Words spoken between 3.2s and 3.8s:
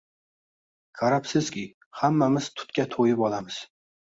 olamiz.